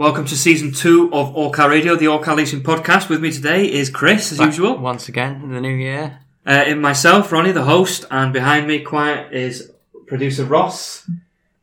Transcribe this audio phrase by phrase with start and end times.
[0.00, 3.10] Welcome to season two of All Car Radio, the All Car Leasing podcast.
[3.10, 4.78] With me today is Chris, as Back usual.
[4.78, 6.20] Once again in the new year.
[6.46, 9.70] Uh, and myself, Ronnie, the host, and behind me, quiet, is
[10.06, 11.06] producer Ross.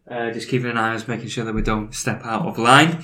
[0.08, 2.60] Uh, just keeping an eye on us, making sure that we don't step out of
[2.60, 3.04] line.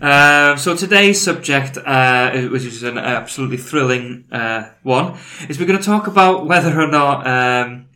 [0.00, 5.18] Uh, so today's subject, uh, which is an absolutely thrilling uh, one,
[5.48, 7.86] is we're going to talk about whether or not um,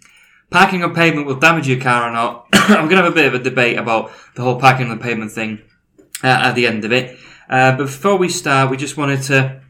[0.50, 2.48] parking on pavement will damage your car or not.
[2.52, 5.04] I'm going to have a bit of a debate about the whole parking on the
[5.04, 5.62] pavement thing
[6.22, 7.18] uh, at the end of it.
[7.48, 9.60] Uh, but before we start, we just wanted to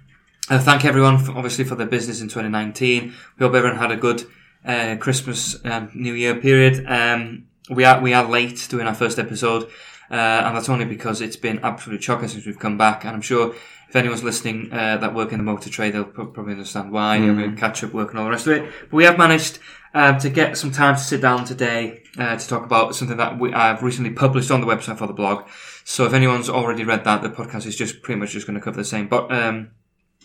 [0.51, 3.15] uh, thank everyone, for, obviously, for their business in 2019.
[3.38, 4.24] We hope everyone had a good
[4.65, 6.84] uh, Christmas and New Year period.
[6.87, 9.65] Um, we are we are late doing our first episode,
[10.10, 13.05] uh, and that's only because it's been absolute shocking since we've come back.
[13.05, 13.55] And I'm sure
[13.88, 17.16] if anyone's listening uh, that work in the motor trade, they'll probably understand why.
[17.16, 18.73] You're going to catch up work and all the rest of it.
[18.91, 19.59] But we have managed
[19.95, 23.38] um, to get some time to sit down today uh, to talk about something that
[23.38, 25.46] we, I've recently published on the website for the blog.
[25.85, 28.65] So if anyone's already read that, the podcast is just pretty much just going to
[28.65, 29.09] cover the same.
[29.09, 29.71] But um,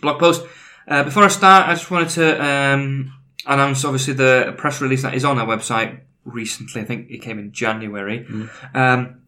[0.02, 0.46] blog post.
[0.88, 3.14] Uh, before I start, I just wanted to um,
[3.46, 6.82] announce obviously the press release that is on our website recently.
[6.82, 8.26] I think it came in January.
[8.74, 9.22] Um,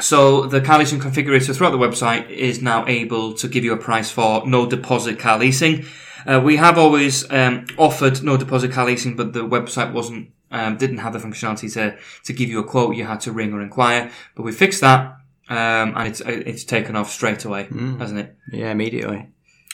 [0.00, 3.76] so the car leasing configurator throughout the website is now able to give you a
[3.76, 5.84] price for no deposit car leasing.
[6.26, 10.76] Uh, we have always um, offered no deposit car leasing, but the website wasn't um,
[10.76, 12.94] didn't have the functionality to to give you a quote.
[12.96, 14.10] You had to ring or inquire.
[14.34, 15.16] But we fixed that,
[15.52, 18.36] um, and it's it's taken off straight away, hasn't it?
[18.50, 19.28] Yeah, immediately.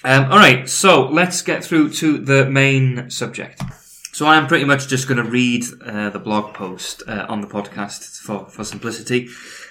[0.04, 3.62] Um, all right, so let's get through to the main subject.
[4.12, 7.40] So I am pretty much just going to read uh, the blog post uh, on
[7.40, 9.28] the podcast for, for simplicity.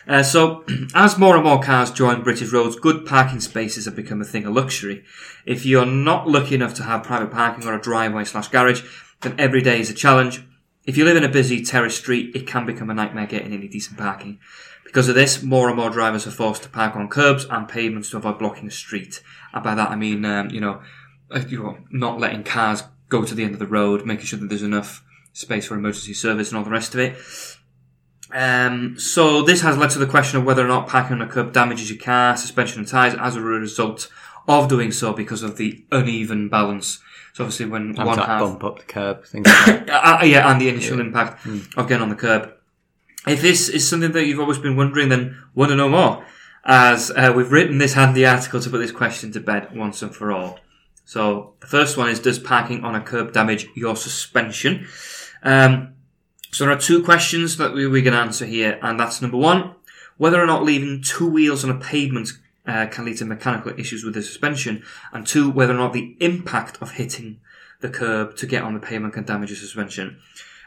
[0.07, 0.63] Uh, so,
[0.95, 4.45] as more and more cars join British roads, good parking spaces have become a thing
[4.45, 5.03] of luxury.
[5.45, 8.83] If you're not lucky enough to have private parking or a driveway slash garage,
[9.21, 10.46] then every day is a challenge.
[10.87, 13.67] If you live in a busy terrace street, it can become a nightmare getting any
[13.67, 14.39] decent parking.
[14.85, 18.11] Because of this, more and more drivers are forced to park on curbs and pavements
[18.11, 19.21] to avoid blocking the street.
[19.53, 20.81] And by that I mean, um, you know,
[21.29, 24.39] uh, you know, not letting cars go to the end of the road, making sure
[24.39, 25.03] that there's enough
[25.33, 27.17] space for emergency service and all the rest of it.
[28.31, 31.27] Um, so this has led to the question of whether or not parking on a
[31.27, 34.09] curb damages your car, suspension and tyres as a result
[34.47, 36.99] of doing so because of the uneven balance.
[37.37, 40.51] So obviously when Having one like, half bump up the curb, things like uh, yeah,
[40.51, 42.51] and the initial impact of getting on the curb.
[43.27, 46.25] If this is something that you've always been wondering, then want to know more,
[46.65, 50.15] as uh, we've written this handy article to put this question to bed once and
[50.15, 50.59] for all.
[51.05, 54.87] So the first one is: Does parking on a curb damage your suspension?
[55.43, 55.93] Um,
[56.51, 59.75] so there are two questions that we, we can answer here, and that's number one:
[60.17, 62.29] whether or not leaving two wheels on a pavement
[62.67, 66.15] uh, can lead to mechanical issues with the suspension, and two, whether or not the
[66.19, 67.39] impact of hitting
[67.79, 70.19] the curb to get on the pavement can damage your suspension.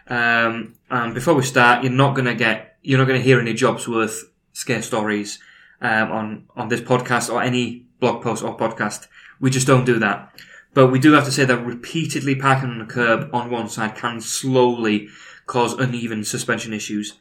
[0.09, 3.41] Um, and before we start, you're not going to get, you're not going to hear
[3.41, 5.39] any jobs worth scare stories
[5.81, 9.07] um, on on this podcast or any blog post or podcast.
[9.41, 10.35] We just don't do that.
[10.73, 13.97] But we do have to say that repeatedly parking on a curb on one side
[13.97, 15.09] can slowly
[15.47, 17.19] cause uneven suspension issues,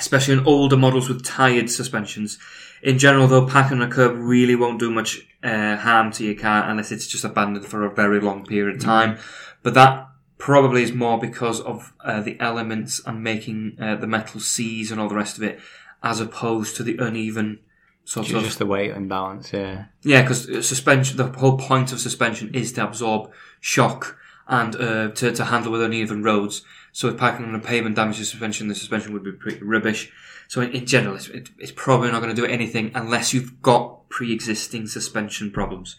[0.00, 2.38] especially in older models with tired suspensions.
[2.82, 6.34] In general, though, packing on a curb really won't do much uh, harm to your
[6.34, 9.18] car unless it's just abandoned for a very long period of time.
[9.62, 14.40] But that probably is more because of uh, the elements and making uh, the metal
[14.40, 15.60] seize and all the rest of it,
[16.02, 17.60] as opposed to the uneven
[18.04, 19.84] sort It's of just the weight imbalance, yeah.
[20.02, 23.30] yeah, because suspension, the whole point of suspension is to absorb
[23.60, 24.16] shock
[24.48, 26.62] and uh, to, to handle with uneven roads.
[26.92, 30.12] So if parking on a pavement damages suspension, the suspension would be pretty rubbish.
[30.48, 33.62] So in, in general, it's, it, it's probably not going to do anything unless you've
[33.62, 35.96] got pre-existing suspension problems.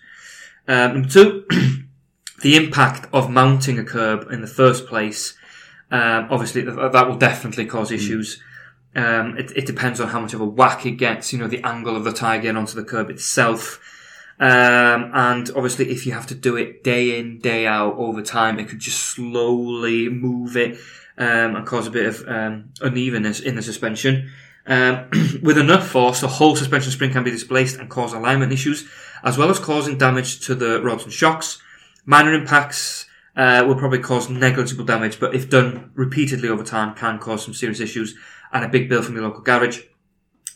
[0.68, 1.46] Um, number two,
[2.41, 5.38] the impact of mounting a curb in the first place.
[5.90, 8.41] Um, obviously, th- that will definitely cause issues.
[8.96, 11.66] Um, it, it depends on how much of a whack it gets, you know, the
[11.66, 13.80] angle of the tyre getting onto the curb itself.
[14.41, 18.57] Um, and obviously, if you have to do it day in, day out over time,
[18.57, 20.79] it could just slowly move it
[21.16, 24.31] um, and cause a bit of um, unevenness in the suspension.
[24.66, 25.09] Um,
[25.44, 28.89] with enough force, the whole suspension spring can be displaced and cause alignment issues,
[29.24, 31.62] as well as causing damage to the rods and shocks.
[32.06, 33.06] Minor impacts
[33.36, 37.54] uh, will probably cause negligible damage, but if done repeatedly over time, can cause some
[37.54, 38.15] serious issues
[38.51, 39.81] and a big bill from your local garage.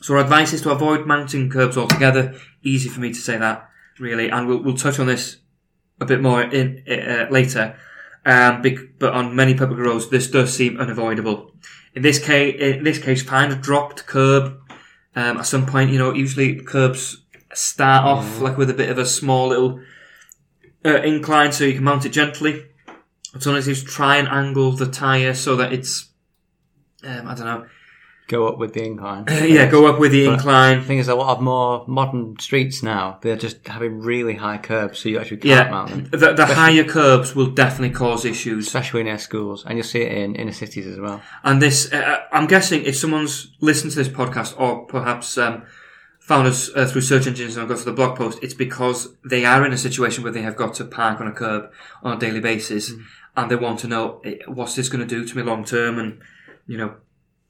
[0.02, 2.34] So our advice is to avoid mounting curbs altogether.
[2.64, 3.70] Easy for me to say that,
[4.00, 5.38] really, and we'll, we'll touch on this
[6.00, 7.78] a bit more in uh, later.
[8.26, 8.64] Um,
[8.98, 11.54] but on many public roads, this does seem unavoidable.
[11.94, 14.60] In this case, in this case, find a dropped curb.
[15.16, 17.22] Um, at some point, you know, usually curbs
[17.54, 19.80] start off like with a bit of a small little
[20.84, 22.66] uh, incline, so you can mount it gently.
[23.34, 26.10] Alternatives, try and angle the tire so that it's,
[27.04, 27.68] um, I don't know,
[28.28, 29.26] go up with the incline.
[29.30, 30.80] yeah, go up with the But- incline.
[30.80, 34.58] The thing is, a lot of more modern streets now, they're just having really high
[34.58, 36.04] curbs, so you actually can't mount them.
[36.12, 38.68] the, the higher curbs will definitely cause issues.
[38.68, 41.22] Especially near schools, and you'll see it in inner cities as well.
[41.44, 45.64] And this, uh, I'm guessing, if someone's listened to this podcast or perhaps um,
[46.20, 49.46] found us uh, through search engines and got to the blog post, it's because they
[49.46, 51.72] are in a situation where they have got to park on a curb
[52.02, 52.92] on a daily basis,
[53.38, 56.00] and they want to know eh, what's this going to do to me long term,
[56.00, 56.20] and
[56.66, 56.96] you know.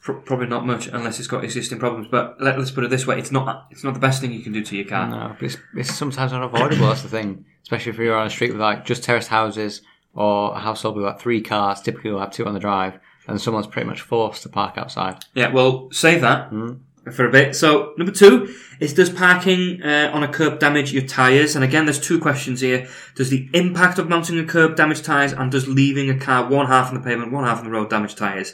[0.05, 3.05] Pr- Probably not much unless it's got existing problems, but let, let's put it this
[3.05, 5.09] way: it's not it's not the best thing you can do to your car.
[5.09, 6.87] No, but it's, it's sometimes unavoidable.
[6.87, 7.43] that's the thing.
[7.63, 9.81] Especially if you're on a street with like just terraced houses
[10.13, 11.81] or a household with like three cars.
[11.81, 15.25] Typically, you'll have two on the drive, and someone's pretty much forced to park outside.
[15.33, 16.79] Yeah, well, save that Mm.
[17.11, 17.55] for a bit.
[17.55, 21.55] So, number two is does parking uh, on a curb damage your tyres?
[21.55, 22.87] And again, there's two questions here.
[23.15, 26.67] Does the impact of mounting a curb damage tyres, and does leaving a car one
[26.67, 28.53] half on the pavement, one half on the road damage tyres?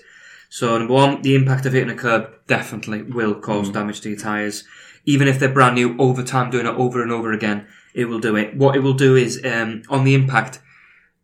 [0.53, 4.19] So, number one, the impact of hitting a curb definitely will cause damage to your
[4.19, 4.65] tyres.
[5.05, 8.19] Even if they're brand new, over time doing it over and over again, it will
[8.19, 8.57] do it.
[8.57, 10.59] What it will do is, um, on the impact,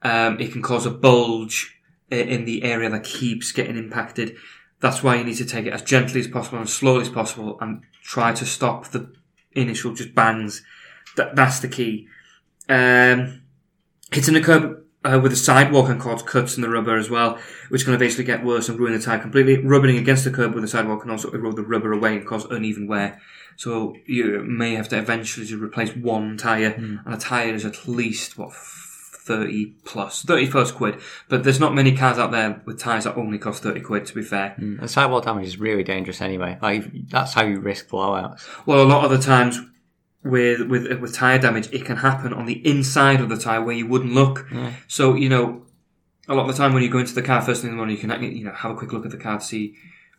[0.02, 1.78] um, it can cause a bulge
[2.10, 4.38] in the area that keeps getting impacted.
[4.80, 7.58] That's why you need to take it as gently as possible and slowly as possible
[7.60, 9.14] and try to stop the
[9.52, 10.64] initial just bangs.
[11.18, 12.08] That, that's the key.
[12.70, 13.42] Um,
[14.10, 17.40] hitting the curb uh, with the sidewalk can cause cuts in the rubber as well,
[17.70, 19.58] which can basically get worse and ruin the tyre completely.
[19.58, 22.46] Rubbing against the curb with the sidewalk can also erode the rubber away and cause
[22.46, 23.22] uneven wear.
[23.56, 26.74] So you may have to eventually just replace one tyre,
[27.06, 31.00] and a tyre is at least, what, 30 plus, 30 plus quid.
[31.28, 34.16] But there's not many cars out there with tyres that only cost 30 quid, to
[34.16, 34.56] be fair.
[34.80, 36.58] And sidewalk damage is really dangerous anyway.
[36.62, 38.48] Like that's how you risk blowouts.
[38.66, 39.60] Well, a lot of the times
[40.28, 43.76] with with with tire damage, it can happen on the inside of the tire where
[43.76, 44.46] you wouldn't look.
[44.52, 44.74] Yeah.
[44.88, 45.64] So you know,
[46.28, 47.78] a lot of the time when you go into the car first thing in the
[47.78, 49.76] morning, you can you know have a quick look at the car to see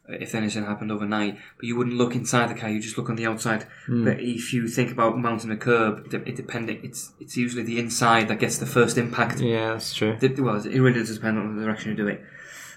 [0.08, 1.38] if anything happened overnight.
[1.56, 3.66] But you wouldn't look inside the car; you just look on the outside.
[4.04, 8.28] But if you think about mounting a curb, it depending it's it's usually the inside
[8.28, 9.40] that gets the first impact.
[9.40, 10.16] Yeah, that's true.
[10.20, 12.22] Well, it really does depend on the direction you do it.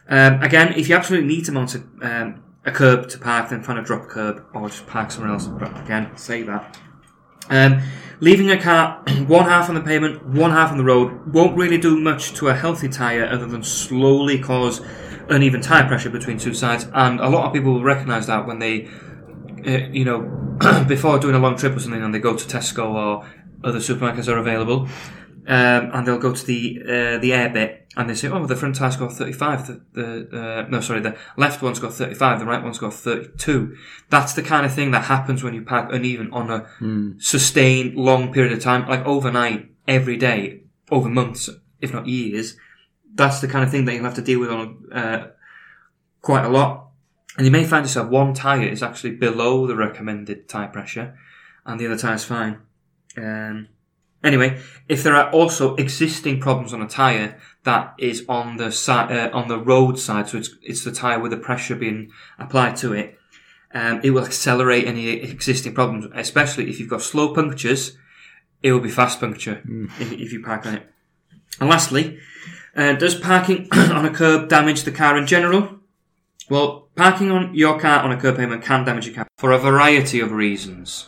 [0.10, 3.64] Um, again, if you absolutely need to mount a, um, a curb to park, then
[3.64, 5.48] find a drop curb or just park somewhere else.
[5.48, 6.78] But again, say that.
[7.50, 7.82] Um,
[8.20, 11.78] leaving a car one half on the pavement, one half on the road won't really
[11.78, 14.82] do much to a healthy tyre other than slowly cause
[15.30, 16.88] uneven tyre pressure between two sides.
[16.94, 18.88] And a lot of people will recognise that when they,
[19.66, 20.22] uh, you know,
[20.88, 23.30] before doing a long trip or something and they go to Tesco or
[23.64, 24.88] other supermarkets are available,
[25.48, 28.56] um, and they'll go to the uh, the air bit and they say, "Oh, the
[28.56, 29.68] front tire's got 35.
[29.68, 32.40] The, the uh, no, sorry, the left one's got 35.
[32.40, 33.76] The right one's got 32."
[34.10, 36.68] That's the kind of thing that happens when you park uneven on a
[37.20, 41.50] sustained long period of time, like overnight, every day, over months,
[41.82, 42.56] if not years.
[43.14, 45.28] That's the kind of thing that you'll have to deal with on uh,
[46.22, 46.88] quite a lot.
[47.38, 51.18] And you may find yourself one tire is actually below the recommended tire pressure,
[51.66, 52.60] and the other tire's fine.
[53.18, 53.68] Um,
[54.24, 59.12] Anyway, if there are also existing problems on a tire that is on the side,
[59.12, 62.76] uh, on the road side, so it's, it's the tire with the pressure being applied
[62.78, 63.18] to it,
[63.74, 67.98] um, it will accelerate any existing problems, especially if you've got slow punctures,
[68.64, 69.62] it will be fast puncture
[70.00, 70.92] if, if you park on it.
[71.60, 72.20] And lastly,
[72.76, 75.80] uh, does parking on a curb damage the car in general?
[76.50, 79.58] Well, parking on your car on a curb pavement can damage your car for a
[79.58, 81.08] variety of reasons.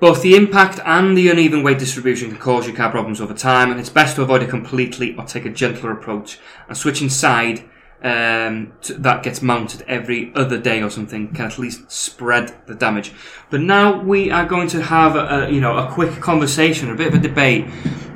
[0.00, 3.70] Both the impact and the uneven weight distribution can cause your car problems over time,
[3.70, 6.38] and it's best to avoid it completely or take a gentler approach.
[6.68, 7.64] And switching side
[8.02, 12.74] um, to, that gets mounted every other day or something can at least spread the
[12.74, 13.12] damage.
[13.50, 16.94] But now we are going to have a, a you know a quick conversation, a
[16.94, 17.66] bit of a debate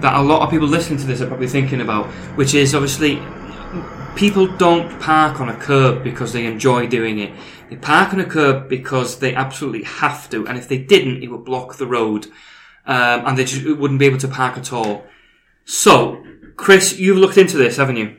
[0.01, 2.07] that a lot of people listening to this are probably thinking about,
[2.37, 3.17] which is obviously
[4.19, 7.33] people don't park on a curb because they enjoy doing it.
[7.71, 11.29] They park on a curb because they absolutely have to, and if they didn't, it
[11.29, 12.27] would block the road,
[12.85, 15.05] um, and they just wouldn't be able to park at all.
[15.65, 16.25] So,
[16.57, 18.17] Chris, you've looked into this, haven't you?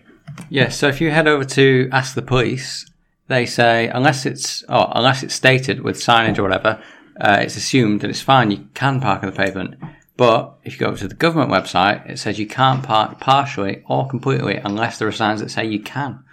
[0.50, 2.86] Yeah, so if you head over to Ask the Police,
[3.28, 6.82] they say unless it's oh, unless it's stated with signage or whatever,
[7.20, 8.52] uh, it's assumed that it's fine.
[8.52, 9.76] You can park on the pavement.
[10.20, 14.06] But if you go to the government website, it says you can't park partially or
[14.06, 16.26] completely unless there are signs that say you can.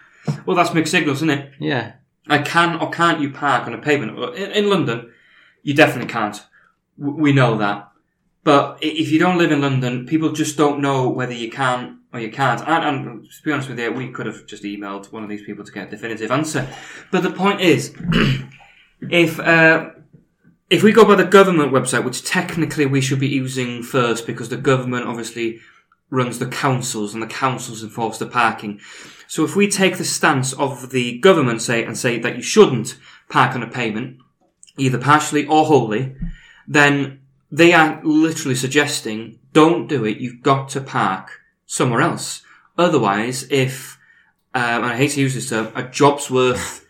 [0.44, 1.52] Well, that's mixed signals, isn't it?
[1.60, 1.92] Yeah,
[2.26, 4.18] I can or can't you park on a pavement?
[4.34, 5.12] In, in London,
[5.62, 6.44] you definitely can't.
[6.98, 7.92] We know that.
[8.42, 12.18] But if you don't live in London, people just don't know whether you can or
[12.18, 12.66] you can't.
[12.66, 15.44] And, and to be honest with you, we could have just emailed one of these
[15.44, 16.68] people to get a definitive answer.
[17.12, 17.94] But the point is,
[19.00, 19.90] if uh,
[20.68, 24.48] if we go by the government website, which technically we should be using first because
[24.48, 25.60] the government obviously
[26.10, 28.80] runs the councils and the councils enforce the parking.
[29.26, 32.96] So if we take the stance of the government say and say that you shouldn't
[33.28, 34.18] park on a payment,
[34.76, 36.14] either partially or wholly,
[36.68, 37.20] then
[37.50, 40.18] they are literally suggesting don't do it.
[40.18, 42.42] You've got to park somewhere else.
[42.76, 43.98] Otherwise, if
[44.54, 46.85] um, and I hate to use this term, a job's worth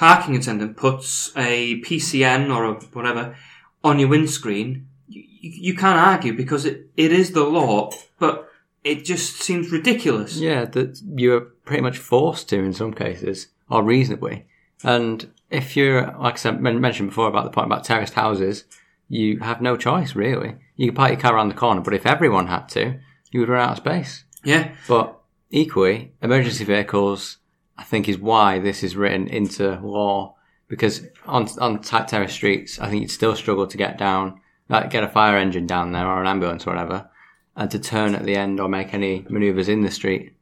[0.00, 3.36] parking attendant puts a PCN or a whatever
[3.84, 8.48] on your windscreen, you, you can't argue because it, it is the law, but
[8.82, 10.38] it just seems ridiculous.
[10.38, 14.46] Yeah, that you're pretty much forced to in some cases, or reasonably.
[14.82, 18.64] And if you're, like I said, mentioned before about the point about terraced houses,
[19.06, 20.56] you have no choice really.
[20.76, 22.98] You can park your car around the corner, but if everyone had to,
[23.32, 24.24] you would run out of space.
[24.44, 27.36] Yeah, But equally, emergency vehicles,
[27.80, 30.36] I think, is why this is written into law.
[30.68, 34.90] Because on on tight terrace streets, I think you'd still struggle to get down, like
[34.90, 37.10] get a fire engine down there or an ambulance or whatever,
[37.56, 40.34] and to turn at the end or make any manoeuvres in the street.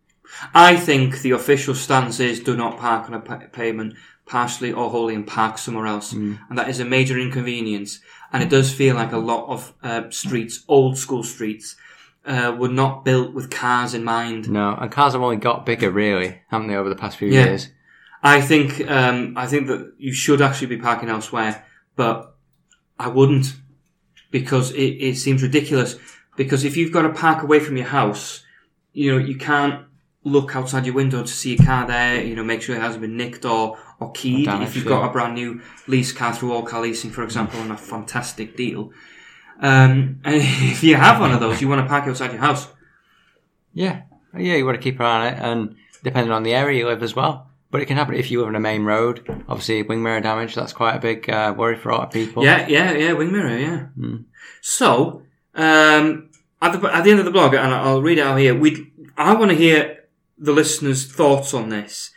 [0.53, 3.95] I think the official stance is do not park on a pa- pavement,
[4.27, 6.13] partially or wholly, and park somewhere else.
[6.51, 8.01] And that is a major inconvenience.
[8.33, 11.77] And it does feel like a lot of uh, streets, old school streets,
[12.29, 14.49] uh, were not built with cars in mind.
[14.51, 17.45] No, and cars have only got bigger, really, haven't they, over the past few Yeah.
[17.47, 17.71] years?
[18.23, 21.65] I think um, I think that you should actually be parking elsewhere,
[21.97, 22.35] but
[22.99, 23.55] I wouldn't
[24.31, 25.97] because it, it seems ridiculous.
[26.37, 28.45] Because if you've got to park away from your house,
[28.93, 29.87] you know you can't
[30.25, 32.23] look outside your window to see a car there.
[32.23, 34.49] You know, make sure it hasn't been nicked or or keyed.
[34.49, 34.91] if you've yeah.
[34.91, 38.57] got a brand new lease car through All Car Leasing, for example, on a fantastic
[38.57, 38.93] deal.
[39.61, 42.69] Um, and if you have one of those, you want to park outside your house.
[43.73, 44.03] Yeah,
[44.37, 46.87] yeah, you want to keep an eye on it, and depending on the area you
[46.87, 47.47] live as well.
[47.71, 49.27] But it can happen if you live on a main road.
[49.47, 52.43] Obviously, wing mirror damage, that's quite a big uh, worry for a lot of people.
[52.43, 53.89] Yeah, yeah, yeah, wing mirror, yeah.
[54.63, 55.23] So,
[55.55, 56.31] um,
[56.63, 58.91] at the, at the end of the blog, and I'll read it out here, we
[59.19, 60.05] I want to hear
[60.39, 62.11] the listeners' thoughts on this,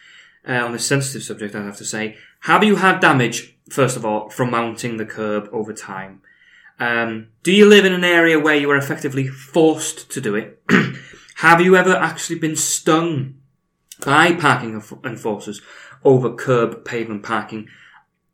[0.48, 2.18] uh, on this sensitive subject, I have to say.
[2.42, 6.22] Have you had damage, first of all, from mounting the curb over time?
[6.82, 10.64] Um, do you live in an area where you are effectively forced to do it?
[11.36, 13.36] have you ever actually been stung
[14.04, 15.62] by parking enforcers
[16.04, 17.68] over curb pavement parking?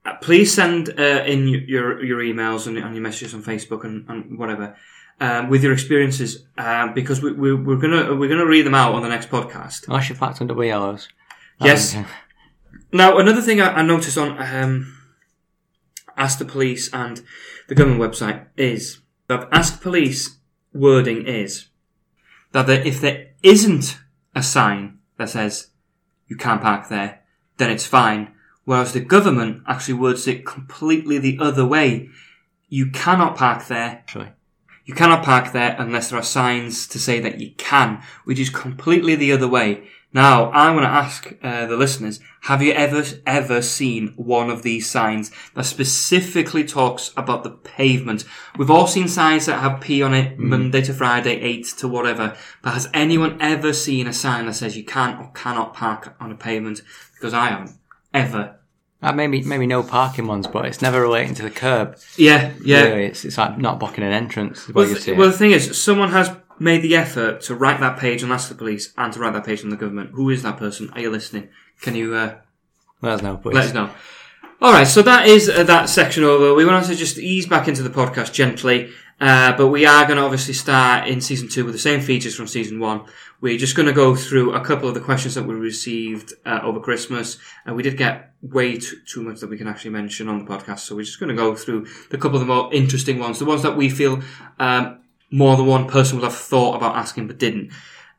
[0.06, 4.06] Uh, please send uh, in your your emails and, and your messages on Facebook and,
[4.08, 4.78] and whatever
[5.20, 8.96] um, with your experiences uh, because we, we, we're gonna we're gonna read them out
[8.96, 9.90] on the next podcast.
[9.90, 11.10] Unless you're double yellows.
[11.60, 11.98] Yes.
[11.98, 12.06] Um,
[12.94, 14.98] Now another thing I, I noticed on um,
[16.16, 17.22] Ask the Police and
[17.68, 20.38] the government website is that Ask Police
[20.74, 21.68] wording is
[22.52, 24.00] that there, if there isn't
[24.36, 25.72] a sign that says
[26.28, 27.24] you can't park there,
[27.58, 28.34] then it's fine.
[28.66, 32.10] Whereas the government actually words it completely the other way.
[32.70, 33.90] You cannot park there.
[33.90, 34.32] Actually.
[34.86, 38.50] You cannot park there unless there are signs to say that you can, which is
[38.50, 39.88] completely the other way.
[40.14, 44.64] Now, I want to ask uh, the listeners, have you ever, ever seen one of
[44.64, 48.24] these signs that specifically talks about the pavement?
[48.58, 52.38] We've all seen signs that have P on it, Monday to Friday, 8 to whatever,
[52.62, 56.32] but has anyone ever seen a sign that says you can or cannot park on
[56.32, 56.82] a pavement?
[57.14, 57.78] Because I haven't.
[58.14, 58.58] Ever.
[59.00, 61.98] Uh, maybe maybe no parking ones, but it's never relating to the curb.
[62.18, 62.84] Yeah, yeah.
[62.84, 64.68] Really, it's, it's like not blocking an entrance.
[64.70, 68.32] Well, well, the thing is, someone has made the effort to write that page and
[68.32, 70.12] ask the police, and to write that page on the government.
[70.14, 70.90] Who is that person?
[70.94, 71.50] Are you listening?
[71.82, 72.36] Can you uh,
[73.02, 73.54] Let us know, please.
[73.54, 73.90] let us know?
[74.60, 76.56] All right, so that is uh, that section over.
[76.56, 78.90] We want to just ease back into the podcast gently,
[79.22, 82.36] uh, but we are going to obviously start in season two with the same features
[82.36, 83.06] from season one.
[83.40, 86.62] We're just going to go through a couple of the questions that we received uh,
[86.64, 87.38] over Christmas,
[87.68, 90.46] and we did get way too, too much that we can actually mention on the
[90.46, 90.80] podcast.
[90.80, 93.46] So we're just going to go through a couple of the more interesting ones, the
[93.46, 94.24] ones that we feel
[94.58, 97.72] um, more than one person would have thought about asking but didn't.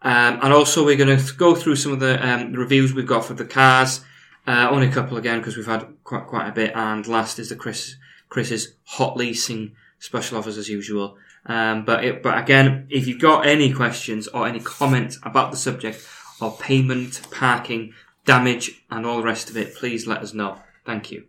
[0.03, 3.25] Um, and also we're going to go through some of the um, reviews we've got
[3.25, 4.03] for the cars.
[4.47, 6.73] Uh, only a couple again because we've had quite quite a bit.
[6.75, 7.97] And last is the Chris
[8.29, 11.17] Chris's hot leasing special offers as usual.
[11.47, 15.57] Um, but it, but again, if you've got any questions or any comments about the
[15.57, 16.07] subject
[16.41, 20.59] of payment, parking, damage, and all the rest of it, please let us know.
[20.85, 21.25] Thank you.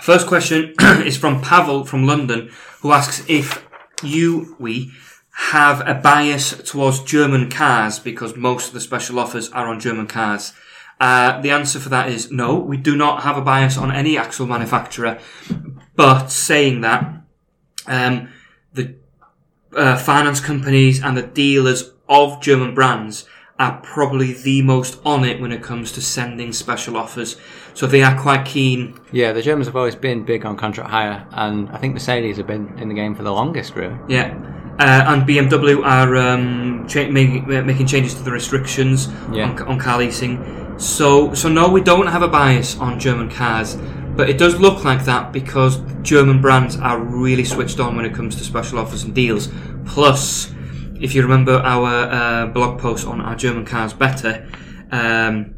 [0.00, 2.50] First question is from Pavel from London,
[2.80, 3.66] who asks if
[4.02, 4.92] you we
[5.36, 10.06] have a bias towards German cars because most of the special offers are on German
[10.06, 10.52] cars.
[11.00, 12.54] Uh, the answer for that is no.
[12.54, 15.18] We do not have a bias on any axle manufacturer.
[15.96, 17.22] But saying that,
[17.86, 18.28] um,
[18.72, 18.94] the
[19.76, 23.26] uh, finance companies and the dealers of German brands
[23.58, 27.36] are probably the most on it when it comes to sending special offers.
[27.74, 28.98] So they are quite keen.
[29.12, 32.46] Yeah, the Germans have always been big on contract hire, and I think Mercedes have
[32.46, 33.96] been in the game for the longest, really.
[34.08, 34.53] Yeah.
[34.78, 39.50] Uh, and BMW are um, cha- making, uh, making changes to the restrictions Yeah.
[39.50, 40.42] on, on car leasing.
[40.78, 43.76] So, so no, we don't have a bias on German cars,
[44.16, 48.14] But it does look like that because German brands are really switched on when it
[48.14, 49.48] comes to special offers and deals.
[49.86, 50.52] Plus,
[51.00, 54.48] if you remember our uh, blog post on our German cars better,
[54.92, 55.54] um,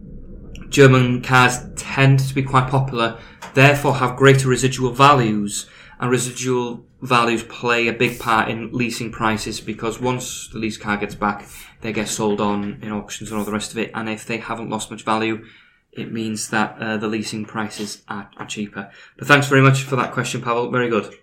[0.70, 3.18] German cars tend to be quite popular,
[3.54, 5.66] therefore have greater residual values,
[5.99, 10.97] and residual values play a big part in leasing prices because once the lease car
[10.97, 11.47] gets back,
[11.81, 14.38] they get sold on in auctions and all the rest of it, and if they
[14.38, 15.45] haven't lost much value,
[15.93, 18.91] it means that uh, the leasing prices are, are cheaper.
[19.17, 20.71] But thanks very much for that question, Pavel.
[20.71, 21.15] Very good.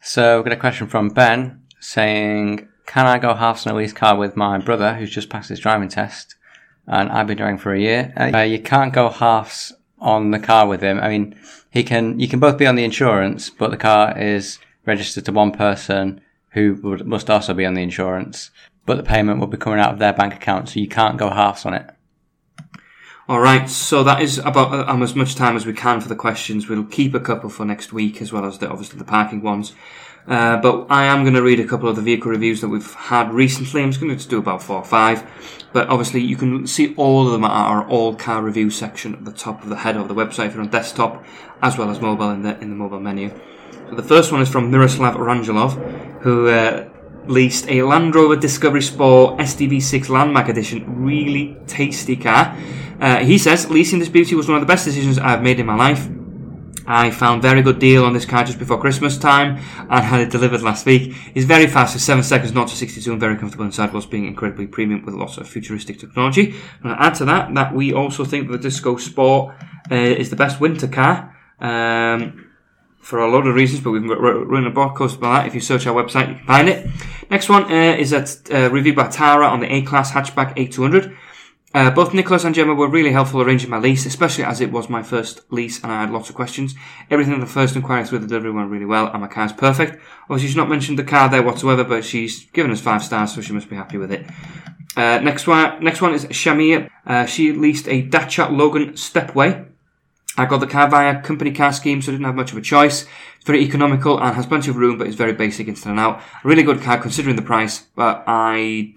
[0.00, 3.92] So, we've got a question from Ben saying, Can I go halves on a lease
[3.92, 6.36] car with my brother who's just passed his driving test?
[6.86, 8.12] And I've been driving for a year.
[8.16, 9.72] Uh, you can't go halves
[10.04, 11.00] on the car with him.
[11.00, 11.34] I mean,
[11.70, 15.32] he can, you can both be on the insurance, but the car is registered to
[15.32, 16.20] one person
[16.50, 18.50] who would, must also be on the insurance,
[18.86, 21.30] but the payment will be coming out of their bank account, so you can't go
[21.30, 21.90] halves on it.
[23.26, 26.14] All right, so that is about um, as much time as we can for the
[26.14, 26.68] questions.
[26.68, 29.72] We'll keep a couple for next week, as well as the, obviously the parking ones.
[30.26, 32.94] Uh, but I am going to read a couple of the vehicle reviews that we've
[32.94, 33.82] had recently.
[33.82, 35.22] I'm just going to do about four or five.
[35.72, 39.24] But obviously, you can see all of them at our all car review section at
[39.24, 41.24] the top of the header of the website if you're on desktop,
[41.60, 43.30] as well as mobile in the in the mobile menu.
[43.90, 46.88] So the first one is from Miroslav Rangelov, who uh,
[47.26, 51.04] leased a Land Rover Discovery Sport SDV6 Landmark Edition.
[51.04, 52.56] Really tasty car.
[53.00, 55.66] Uh, he says, leasing this beauty was one of the best decisions I've made in
[55.66, 56.08] my life.
[56.86, 60.30] I found very good deal on this car just before Christmas time and had it
[60.30, 61.14] delivered last week.
[61.34, 64.26] It's very fast for 7 seconds, not to 62 and very comfortable inside whilst being
[64.26, 66.54] incredibly premium with lots of futuristic technology.
[66.82, 69.54] And to add to that, that we also think the Disco Sport
[69.90, 71.34] uh, is the best winter car.
[71.60, 72.50] Um,
[73.04, 75.46] for a lot of reasons, but we've run a blog post about that.
[75.46, 76.88] If you search our website, you can find it.
[77.30, 81.14] Next one uh, is a uh, review by Tara on the A-Class hatchback A200.
[81.74, 84.88] Uh, both Nicholas and Gemma were really helpful arranging my lease, especially as it was
[84.88, 86.76] my first lease and I had lots of questions.
[87.10, 90.00] Everything in the first inquiry through the delivery went really well and my car's perfect.
[90.22, 93.40] Obviously she's not mentioned the car there whatsoever, but she's given us five stars, so
[93.40, 94.24] she must be happy with it.
[94.96, 96.88] Uh, next one, next one is Shamir.
[97.04, 99.66] Uh, she leased a Dacia Logan Stepway.
[100.36, 103.06] I got the car via company car scheme, so didn't have much of a choice.
[103.36, 106.20] It's very economical and has plenty of room, but it's very basic inside and out.
[106.20, 108.94] A really good car considering the price, but I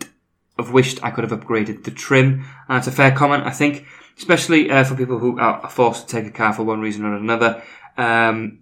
[0.57, 2.45] have wished I could have upgraded the trim.
[2.67, 3.85] And a fair comment, I think,
[4.17, 7.15] especially uh, for people who are forced to take a car for one reason or
[7.15, 7.61] another.
[7.97, 8.59] Um,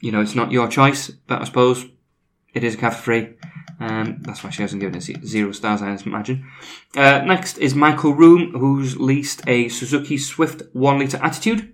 [0.00, 1.84] you know, it's not your choice, but I suppose
[2.54, 3.34] it is a car for free.
[3.80, 6.50] Um, that's why she hasn't given it zero stars, I imagine.
[6.96, 11.72] Uh, next is Michael Room, who's leased a Suzuki Swift 1 litre Attitude.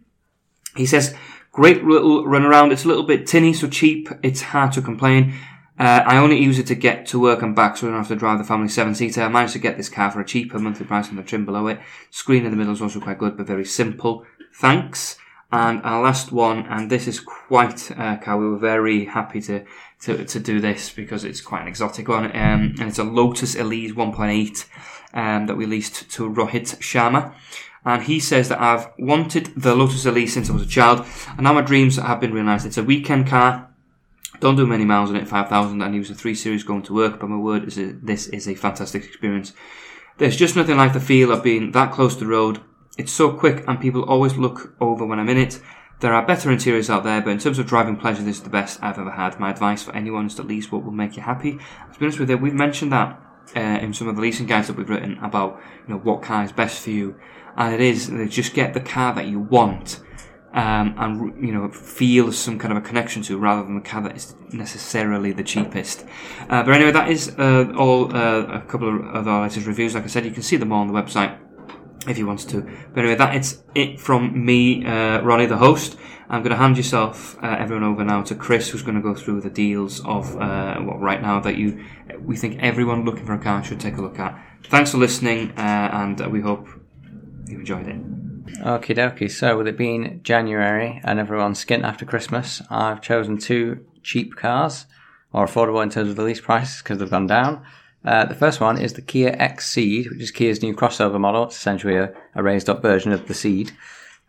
[0.77, 1.15] He says,
[1.53, 2.73] great little run around.
[2.73, 4.09] It's a little bit tinny, so cheap.
[4.23, 5.35] It's hard to complain.
[5.79, 8.09] Uh, I only use it to get to work and back so I don't have
[8.09, 9.23] to drive the family seven seater.
[9.23, 11.67] I managed to get this car for a cheaper monthly price than the trim below
[11.67, 11.81] it.
[12.11, 14.25] Screen in the middle is also quite good, but very simple.
[14.55, 15.19] Thanks.
[15.51, 18.39] And our last one, and this is quite a car.
[18.39, 19.65] We were very happy to,
[20.03, 22.27] to, to do this because it's quite an exotic one.
[22.27, 24.67] Um, and it's a Lotus Elise 1.8
[25.13, 27.35] um, that we leased to Rohit Sharma.
[27.85, 31.43] And he says that I've wanted the Lotus Elise since I was a child, and
[31.43, 32.65] now my dreams have been realised.
[32.65, 33.69] It's a weekend car
[34.41, 37.21] don't do many miles on it, 5,000, and use a 3 Series going to work,
[37.21, 39.53] but my word, is this is a fantastic experience.
[40.19, 42.61] There's just nothing like the feel of being that close to the road.
[42.97, 45.61] It's so quick, and people always look over when I'm in it.
[46.01, 48.51] There are better interiors out there, but in terms of driving pleasure, this is the
[48.51, 49.41] best I've ever had.
[49.41, 51.53] My advice for anyone is to lease what will make you happy.
[51.53, 53.21] To be honest with you, we've mentioned that
[53.57, 56.45] uh, in some of the leasing guides that we've written about, you know, what car
[56.45, 57.17] is best for you,
[57.57, 60.01] and it is just get the car that you want
[60.55, 64.01] um, and you know feel some kind of a connection to rather than the car
[64.03, 66.07] that is necessarily the cheapest.
[66.49, 69.95] Uh, but anyway, that is uh, all uh, a couple of our latest reviews.
[69.95, 71.39] Like I said, you can see them all on the website
[72.09, 72.63] if you want to.
[72.93, 75.99] But anyway, that is it from me, uh, Ronnie, the host.
[76.29, 79.15] I'm going to hand yourself uh, everyone over now to Chris, who's going to go
[79.15, 81.85] through the deals of uh, well, right now that you
[82.21, 84.41] we think everyone looking for a car should take a look at.
[84.69, 86.69] Thanks for listening, and we hope
[87.47, 88.24] you enjoyed it.
[88.47, 89.31] Okie dokie.
[89.31, 94.87] So, with it being January and everyone's skint after Christmas, I've chosen two cheap cars,
[95.33, 97.65] or affordable in terms of the lease prices because they've gone down.
[98.05, 101.45] Uh, the first one is the Kia X Ceed, which is Kia's new crossover model.
[101.45, 103.73] It's essentially a, a raised up version of the Ceed.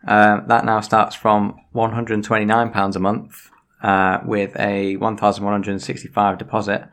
[0.06, 3.50] Uh, that now starts from £129 a month
[3.82, 6.88] uh, with a 1165 deposit.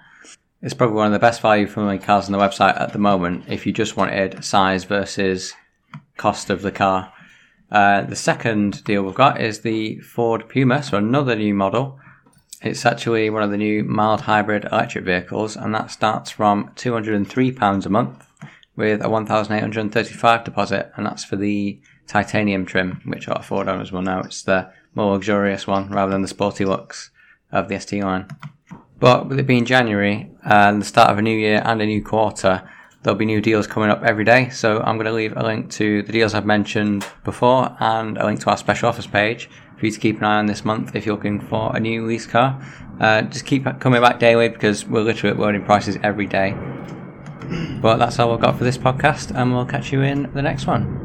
[0.61, 2.99] It's probably one of the best value for money cars on the website at the
[2.99, 5.53] moment if you just wanted size versus
[6.17, 7.11] cost of the car.
[7.71, 11.99] Uh, the second deal we've got is the Ford Puma, so another new model.
[12.61, 17.85] It's actually one of the new mild hybrid electric vehicles, and that starts from £203
[17.85, 18.27] a month
[18.75, 24.01] with a 1,835 deposit, and that's for the titanium trim, which our Ford owners will
[24.01, 24.19] know.
[24.19, 27.11] It's the more luxurious one rather than the sporty looks
[27.51, 28.27] of the ST line.
[28.99, 32.03] But with it being January and the start of a new year and a new
[32.03, 32.69] quarter,
[33.03, 34.49] there'll be new deals coming up every day.
[34.49, 38.25] So I'm going to leave a link to the deals I've mentioned before and a
[38.25, 40.95] link to our special offers page for you to keep an eye on this month
[40.95, 42.59] if you're looking for a new lease car.
[42.99, 46.55] Uh, just keep coming back daily because we're literally uploading prices every day.
[47.81, 50.65] But that's all we've got for this podcast, and we'll catch you in the next
[50.65, 51.02] one.